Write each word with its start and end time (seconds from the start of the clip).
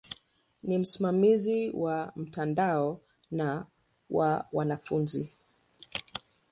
Ni 0.63 0.77
msimamizi 0.77 1.71
wa 1.73 2.13
mtandao 2.15 3.01
na 3.31 3.65
wa 4.09 4.45
wanafunzi. 4.51 5.31